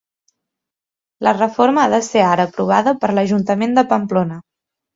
La 1.27 1.33
reforma 1.37 1.83
ha 1.85 1.91
de 1.95 2.01
ser 2.09 2.25
ara 2.31 2.49
aprovada 2.51 2.97
per 3.05 3.13
l'ajuntament 3.19 3.79
de 3.79 3.87
Pamplona. 3.95 4.43